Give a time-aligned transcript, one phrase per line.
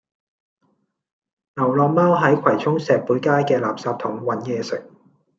[1.53, 4.89] 流浪貓喺葵涌石貝街嘅垃圾桶搵野食